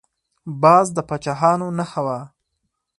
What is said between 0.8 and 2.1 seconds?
د پاچاهانو نښه